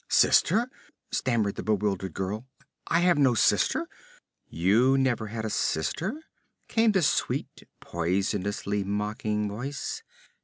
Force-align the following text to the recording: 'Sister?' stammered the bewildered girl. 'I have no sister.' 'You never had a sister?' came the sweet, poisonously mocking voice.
'Sister?' 0.07 0.67
stammered 1.11 1.53
the 1.53 1.61
bewildered 1.61 2.15
girl. 2.15 2.47
'I 2.87 3.01
have 3.01 3.17
no 3.19 3.35
sister.' 3.35 3.87
'You 4.49 4.97
never 4.97 5.27
had 5.27 5.45
a 5.45 5.49
sister?' 5.51 6.23
came 6.67 6.91
the 6.93 7.03
sweet, 7.03 7.67
poisonously 7.81 8.83
mocking 8.83 9.47
voice. 9.47 10.01